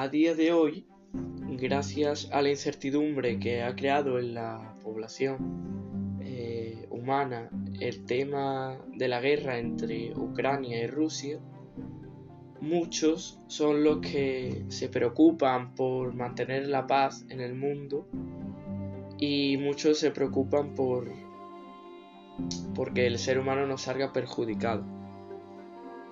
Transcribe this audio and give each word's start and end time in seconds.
a 0.00 0.06
día 0.06 0.36
de 0.36 0.52
hoy, 0.52 0.86
gracias 1.58 2.30
a 2.30 2.40
la 2.40 2.50
incertidumbre 2.50 3.40
que 3.40 3.64
ha 3.64 3.74
creado 3.74 4.20
en 4.20 4.32
la 4.32 4.72
población 4.84 6.20
eh, 6.20 6.86
humana 6.88 7.50
el 7.80 8.04
tema 8.04 8.78
de 8.94 9.08
la 9.08 9.20
guerra 9.20 9.58
entre 9.58 10.12
Ucrania 10.16 10.84
y 10.84 10.86
Rusia, 10.86 11.40
muchos 12.60 13.40
son 13.48 13.82
los 13.82 13.98
que 13.98 14.66
se 14.68 14.88
preocupan 14.88 15.74
por 15.74 16.14
mantener 16.14 16.68
la 16.68 16.86
paz 16.86 17.26
en 17.28 17.40
el 17.40 17.56
mundo 17.56 18.06
y 19.18 19.56
muchos 19.56 19.98
se 19.98 20.12
preocupan 20.12 20.76
por 20.76 21.10
porque 22.76 23.08
el 23.08 23.18
ser 23.18 23.40
humano 23.40 23.66
no 23.66 23.78
salga 23.78 24.12
perjudicado. 24.12 24.84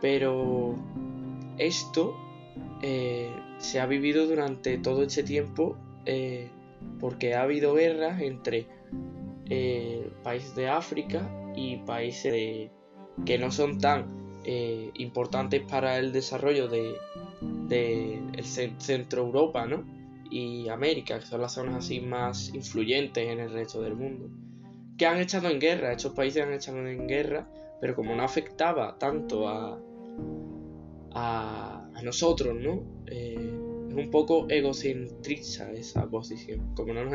Pero 0.00 0.74
esto 1.58 2.27
eh, 2.82 3.32
se 3.58 3.80
ha 3.80 3.86
vivido 3.86 4.26
durante 4.26 4.78
todo 4.78 5.02
este 5.02 5.22
tiempo 5.24 5.76
eh, 6.06 6.48
porque 7.00 7.34
ha 7.34 7.42
habido 7.42 7.74
guerras 7.74 8.20
entre 8.20 8.66
eh, 9.46 10.10
países 10.22 10.54
de 10.54 10.68
África 10.68 11.28
y 11.56 11.78
países 11.78 12.70
que 13.24 13.38
no 13.38 13.50
son 13.50 13.78
tan 13.78 14.16
importantes 14.94 15.60
para 15.68 15.98
el 15.98 16.10
desarrollo 16.10 16.68
de, 16.68 16.96
centro 18.78 19.22
Europa 19.24 19.66
¿no? 19.66 19.84
y 20.30 20.70
América, 20.70 21.18
que 21.18 21.26
son 21.26 21.42
las 21.42 21.52
zonas 21.52 21.84
así 21.84 22.00
más 22.00 22.54
influyentes 22.54 23.28
en 23.28 23.40
el 23.40 23.52
resto 23.52 23.82
del 23.82 23.94
mundo, 23.94 24.30
que 24.96 25.04
han 25.04 25.18
echado 25.18 25.50
en 25.50 25.60
guerra, 25.60 25.92
estos 25.92 26.14
países 26.14 26.42
han 26.42 26.54
echado 26.54 26.78
en 26.78 27.06
guerra, 27.06 27.46
pero 27.78 27.94
como 27.94 28.14
no 28.14 28.22
afectaba 28.22 28.98
tanto 28.98 29.48
a, 29.48 29.78
a, 31.12 31.88
nosotros, 32.02 32.56
¿no? 32.60 32.82
Eh, 33.06 33.34
es 33.88 33.94
un 33.94 34.10
poco 34.10 34.46
egocentrista 34.48 35.72
esa 35.72 36.08
posición. 36.08 36.74
Como 36.74 36.92
no 36.92 37.04
nos 37.04 37.14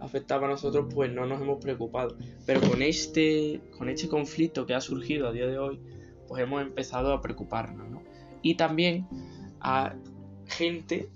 afectaba 0.00 0.46
a 0.46 0.50
nosotros, 0.50 0.86
pues 0.92 1.12
no 1.12 1.26
nos 1.26 1.40
hemos 1.40 1.62
preocupado. 1.62 2.16
Pero 2.46 2.60
con 2.60 2.82
este, 2.82 3.60
con 3.76 3.88
este 3.88 4.08
conflicto 4.08 4.66
que 4.66 4.74
ha 4.74 4.80
surgido 4.80 5.28
a 5.28 5.32
día 5.32 5.46
de 5.46 5.58
hoy, 5.58 5.80
pues 6.28 6.42
hemos 6.42 6.62
empezado 6.62 7.12
a 7.12 7.20
preocuparnos, 7.20 7.88
¿no? 7.90 8.02
Y 8.42 8.56
también 8.56 9.06
a 9.60 9.94
gente, 10.46 11.08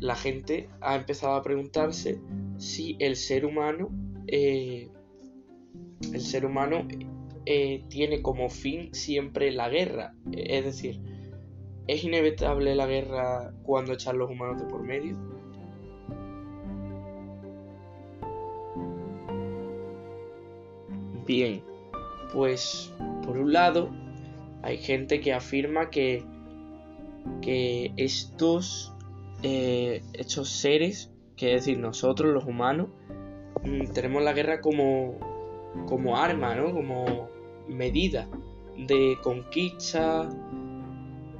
la 0.00 0.14
gente 0.14 0.68
ha 0.80 0.96
empezado 0.96 1.34
a 1.34 1.42
preguntarse 1.42 2.20
si 2.58 2.96
el 2.98 3.16
ser 3.16 3.46
humano, 3.46 3.90
eh, 4.26 4.90
el 6.12 6.20
ser 6.20 6.44
humano 6.44 6.86
eh, 7.46 7.84
tiene 7.88 8.22
como 8.22 8.48
fin 8.48 8.94
siempre 8.94 9.50
la 9.52 9.68
guerra. 9.68 10.14
Es 10.32 10.64
decir, 10.64 11.00
¿Es 11.86 12.02
inevitable 12.02 12.74
la 12.74 12.86
guerra 12.86 13.52
cuando 13.62 13.92
echan 13.92 14.18
los 14.18 14.30
humanos 14.30 14.60
de 14.60 14.66
por 14.66 14.82
medio? 14.82 15.16
Bien, 21.26 21.62
pues 22.32 22.92
por 23.24 23.38
un 23.38 23.52
lado 23.52 23.90
hay 24.62 24.78
gente 24.78 25.20
que 25.20 25.34
afirma 25.34 25.90
que, 25.90 26.24
que 27.42 27.92
estos, 27.96 28.94
eh, 29.42 30.02
estos 30.14 30.48
seres, 30.48 31.10
que 31.36 31.54
es 31.54 31.66
decir, 31.66 31.78
nosotros 31.78 32.32
los 32.32 32.44
humanos, 32.44 32.88
mm, 33.62 33.92
tenemos 33.92 34.22
la 34.22 34.32
guerra 34.32 34.62
como, 34.62 35.18
como 35.86 36.16
arma, 36.16 36.54
¿no? 36.54 36.72
Como 36.72 37.28
medida 37.68 38.28
de 38.76 39.18
conquista, 39.22 40.28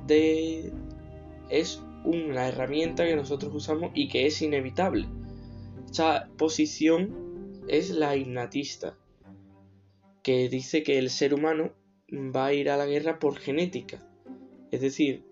es 0.08 1.82
una 2.04 2.48
herramienta 2.48 3.04
que 3.04 3.16
nosotros 3.16 3.52
usamos 3.54 3.90
y 3.94 4.08
que 4.08 4.26
es 4.26 4.40
inevitable. 4.42 5.06
Esta 5.86 6.28
posición 6.36 7.62
es 7.68 7.90
la 7.90 8.16
innatista, 8.16 8.96
que 10.22 10.48
dice 10.48 10.82
que 10.82 10.98
el 10.98 11.10
ser 11.10 11.34
humano 11.34 11.72
va 12.12 12.46
a 12.46 12.52
ir 12.52 12.70
a 12.70 12.76
la 12.76 12.86
guerra 12.86 13.18
por 13.18 13.36
genética, 13.36 14.06
es 14.70 14.80
decir, 14.80 15.24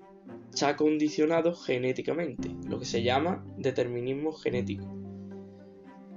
está 0.51 0.77
condicionado 0.77 1.55
genéticamente, 1.55 2.51
lo 2.69 2.79
que 2.79 2.85
se 2.85 3.03
llama 3.03 3.45
determinismo 3.59 4.33
genético. 4.33 4.87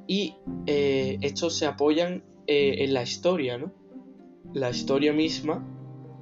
Y 0.08 0.36
eh, 0.68 1.18
estos 1.22 1.58
se 1.58 1.66
apoyan 1.66 2.24
eh, 2.48 2.84
en 2.84 2.94
la 2.94 3.04
historia, 3.04 3.58
¿no? 3.58 3.74
La 4.54 4.70
historia 4.70 5.12
misma 5.12 5.75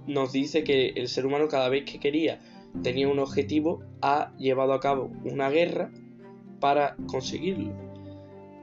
nos 0.08 0.31
dice 0.31 0.64
que 0.64 0.90
el 0.90 1.08
ser 1.08 1.25
humano 1.25 1.47
cada 1.47 1.69
vez 1.69 1.86
que 1.86 2.00
quería 2.00 2.40
tenía 2.81 3.08
un 3.08 3.19
objetivo 3.19 3.84
ha 4.02 4.34
llevado 4.38 4.74
a 4.74 4.80
cabo 4.80 5.12
una 5.24 5.50
guerra 5.50 5.91
para 6.59 6.96
conseguirlo. 7.08 7.74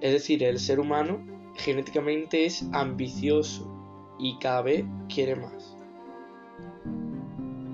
Es 0.01 0.13
decir, 0.13 0.43
el 0.43 0.59
ser 0.59 0.81
humano 0.81 1.25
genéticamente 1.57 2.47
es 2.47 2.67
ambicioso 2.73 3.71
y 4.19 4.39
cada 4.39 4.63
vez 4.63 4.85
quiere 5.13 5.37
más. 5.37 5.77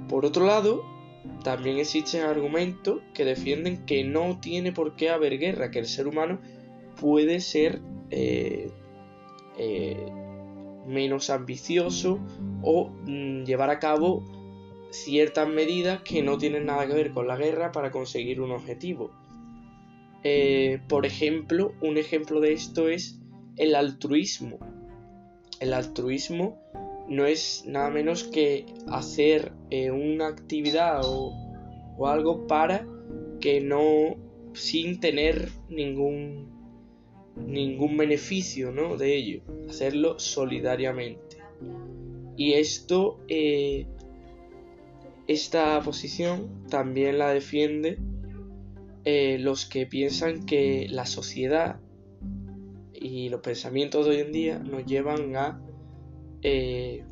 Por 0.08 0.24
otro 0.24 0.46
lado, 0.46 0.84
también 1.42 1.78
existen 1.78 2.22
argumentos 2.22 3.00
que 3.14 3.24
defienden 3.24 3.84
que 3.86 4.04
no 4.04 4.38
tiene 4.40 4.72
por 4.72 4.96
qué 4.96 5.10
haber 5.10 5.38
guerra, 5.38 5.70
que 5.70 5.78
el 5.78 5.86
ser 5.86 6.06
humano 6.06 6.40
puede 7.00 7.40
ser 7.40 7.80
eh, 8.10 8.70
eh, 9.58 10.06
menos 10.86 11.30
ambicioso 11.30 12.20
o 12.62 12.88
mm, 13.06 13.44
llevar 13.44 13.70
a 13.70 13.78
cabo 13.78 14.24
ciertas 14.90 15.48
medidas 15.48 16.02
que 16.02 16.22
no 16.22 16.38
tienen 16.38 16.66
nada 16.66 16.86
que 16.86 16.94
ver 16.94 17.12
con 17.12 17.26
la 17.26 17.36
guerra 17.36 17.72
para 17.72 17.90
conseguir 17.90 18.40
un 18.40 18.52
objetivo. 18.52 19.10
Eh, 20.22 20.80
por 20.88 21.06
ejemplo, 21.06 21.72
un 21.80 21.98
ejemplo 21.98 22.40
de 22.40 22.52
esto 22.52 22.88
es 22.88 23.20
el 23.56 23.74
altruismo. 23.74 24.58
El 25.60 25.72
altruismo 25.72 26.58
no 27.08 27.26
es 27.26 27.64
nada 27.66 27.90
menos 27.90 28.24
que 28.24 28.66
hacer 28.88 29.52
eh, 29.70 29.90
una 29.90 30.28
actividad 30.28 31.00
o, 31.04 31.32
o 31.96 32.06
algo 32.08 32.46
para 32.46 32.86
que 33.40 33.60
no 33.60 34.16
sin 34.54 35.00
tener 35.00 35.50
ningún 35.68 36.55
ningún 37.36 37.96
beneficio 37.96 38.72
¿no? 38.72 38.96
de 38.96 39.16
ello, 39.16 39.42
hacerlo 39.68 40.18
solidariamente. 40.18 41.36
Y 42.36 42.54
esto, 42.54 43.18
eh, 43.28 43.86
esta 45.26 45.80
posición 45.80 46.66
también 46.68 47.18
la 47.18 47.30
defiende 47.30 47.98
eh, 49.04 49.38
los 49.38 49.66
que 49.66 49.86
piensan 49.86 50.46
que 50.46 50.86
la 50.90 51.06
sociedad 51.06 51.80
y 52.92 53.28
los 53.28 53.40
pensamientos 53.40 54.06
de 54.06 54.10
hoy 54.10 54.20
en 54.20 54.32
día 54.32 54.58
nos 54.58 54.84
llevan 54.84 55.36
a, 55.36 55.60
eh, 56.42 57.04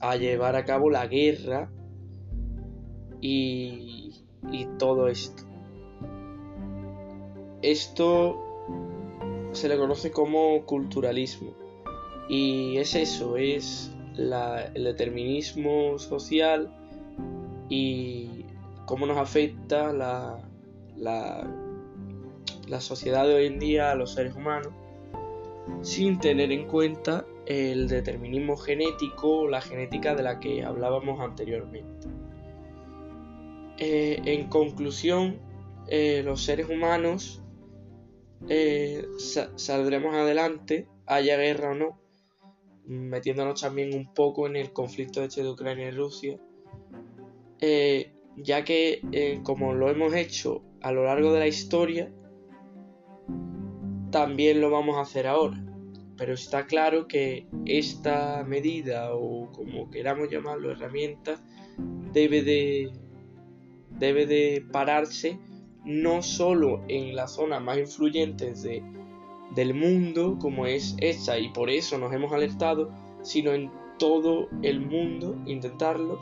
a 0.00 0.16
llevar 0.16 0.56
a 0.56 0.64
cabo 0.64 0.90
la 0.90 1.06
guerra 1.06 1.70
y, 3.20 4.12
y 4.50 4.66
todo 4.78 5.08
esto. 5.08 5.44
Esto 7.62 8.45
se 9.56 9.68
le 9.68 9.76
conoce 9.76 10.10
como 10.10 10.64
culturalismo. 10.64 11.52
Y 12.28 12.76
es 12.78 12.94
eso, 12.94 13.36
es 13.36 13.92
el 14.16 14.84
determinismo 14.84 15.98
social 15.98 16.72
y 17.68 18.44
cómo 18.86 19.06
nos 19.06 19.18
afecta 19.18 19.92
la, 19.92 20.38
la, 20.96 21.46
la 22.68 22.80
sociedad 22.80 23.26
de 23.26 23.34
hoy 23.34 23.46
en 23.46 23.58
día 23.58 23.92
a 23.92 23.94
los 23.94 24.12
seres 24.12 24.34
humanos 24.34 24.72
sin 25.82 26.18
tener 26.18 26.52
en 26.52 26.66
cuenta 26.66 27.26
el 27.46 27.88
determinismo 27.88 28.56
genético, 28.56 29.48
la 29.48 29.60
genética 29.60 30.14
de 30.14 30.22
la 30.22 30.40
que 30.40 30.64
hablábamos 30.64 31.20
anteriormente. 31.20 32.08
Eh, 33.78 34.20
en 34.24 34.48
conclusión, 34.48 35.38
eh, 35.88 36.22
los 36.24 36.42
seres 36.42 36.68
humanos 36.68 37.42
eh, 38.48 39.06
saldremos 39.56 40.14
adelante, 40.14 40.86
haya 41.06 41.36
guerra 41.36 41.70
o 41.70 41.74
no, 41.74 42.00
metiéndonos 42.86 43.60
también 43.60 43.94
un 43.94 44.12
poco 44.14 44.46
en 44.46 44.56
el 44.56 44.72
conflicto 44.72 45.22
este 45.22 45.42
de 45.42 45.50
Ucrania 45.50 45.88
y 45.88 45.90
Rusia, 45.90 46.38
eh, 47.60 48.12
ya 48.36 48.64
que 48.64 49.00
eh, 49.12 49.40
como 49.42 49.74
lo 49.74 49.90
hemos 49.90 50.14
hecho 50.14 50.62
a 50.82 50.92
lo 50.92 51.04
largo 51.04 51.32
de 51.32 51.40
la 51.40 51.46
historia, 51.46 52.12
también 54.10 54.60
lo 54.60 54.70
vamos 54.70 54.96
a 54.96 55.00
hacer 55.00 55.26
ahora. 55.26 55.62
Pero 56.16 56.32
está 56.32 56.66
claro 56.66 57.06
que 57.08 57.46
esta 57.66 58.42
medida, 58.44 59.14
o 59.14 59.50
como 59.52 59.90
queramos 59.90 60.30
llamarlo, 60.30 60.70
herramienta, 60.70 61.42
debe 62.12 62.42
de, 62.42 62.90
debe 63.98 64.26
de 64.26 64.64
pararse 64.72 65.38
no 65.86 66.20
solo 66.20 66.82
en 66.88 67.14
las 67.14 67.36
zonas 67.36 67.62
más 67.62 67.78
influyentes 67.78 68.62
de, 68.62 68.82
del 69.54 69.72
mundo 69.72 70.36
como 70.38 70.66
es 70.66 70.96
esta 71.00 71.38
y 71.38 71.48
por 71.50 71.70
eso 71.70 71.96
nos 71.96 72.12
hemos 72.12 72.32
alertado, 72.32 72.90
sino 73.22 73.52
en 73.52 73.70
todo 73.98 74.48
el 74.62 74.80
mundo 74.80 75.36
intentarlo 75.46 76.20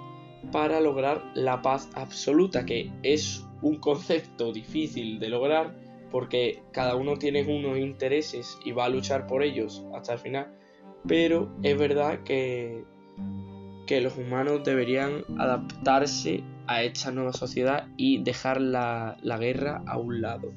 para 0.52 0.80
lograr 0.80 1.32
la 1.34 1.62
paz 1.62 1.88
absoluta, 1.94 2.66
que 2.66 2.92
es 3.02 3.44
un 3.62 3.76
concepto 3.76 4.52
difícil 4.52 5.18
de 5.18 5.28
lograr 5.30 5.74
porque 6.10 6.62
cada 6.70 6.94
uno 6.94 7.16
tiene 7.16 7.42
unos 7.42 7.78
intereses 7.78 8.58
y 8.64 8.72
va 8.72 8.84
a 8.84 8.88
luchar 8.90 9.26
por 9.26 9.42
ellos 9.42 9.84
hasta 9.94 10.12
el 10.12 10.18
final, 10.18 10.54
pero 11.08 11.50
es 11.62 11.76
verdad 11.76 12.22
que, 12.22 12.84
que 13.86 14.00
los 14.00 14.16
humanos 14.16 14.62
deberían 14.64 15.24
adaptarse 15.38 16.42
a 16.66 16.82
esta 16.82 17.10
nueva 17.10 17.32
sociedad 17.32 17.88
y 17.96 18.22
dejar 18.22 18.60
la, 18.60 19.16
la 19.22 19.38
guerra 19.38 19.82
a 19.86 19.98
un 19.98 20.20
lado. 20.20 20.52